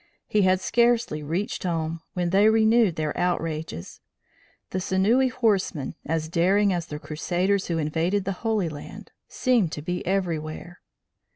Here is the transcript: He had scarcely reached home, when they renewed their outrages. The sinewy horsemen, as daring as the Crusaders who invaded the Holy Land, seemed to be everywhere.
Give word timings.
He 0.27 0.41
had 0.41 0.59
scarcely 0.59 1.21
reached 1.21 1.61
home, 1.61 2.01
when 2.15 2.31
they 2.31 2.49
renewed 2.49 2.95
their 2.95 3.15
outrages. 3.15 3.99
The 4.71 4.79
sinewy 4.79 5.27
horsemen, 5.27 5.93
as 6.07 6.27
daring 6.27 6.73
as 6.73 6.87
the 6.87 6.97
Crusaders 6.97 7.67
who 7.67 7.77
invaded 7.77 8.25
the 8.25 8.31
Holy 8.41 8.67
Land, 8.67 9.11
seemed 9.27 9.71
to 9.73 9.83
be 9.83 10.03
everywhere. 10.07 10.81